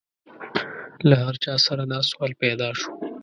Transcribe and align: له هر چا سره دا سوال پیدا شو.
له 1.09 1.15
هر 1.25 1.35
چا 1.43 1.53
سره 1.65 1.83
دا 1.91 1.99
سوال 2.09 2.31
پیدا 2.43 2.69
شو. 2.79 2.89